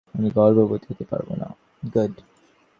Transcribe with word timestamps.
আমি 0.15 0.29
গর্ভবতী 0.29 0.85
হতে 0.89 1.05
পারব 1.11 1.27
না। 1.35 1.47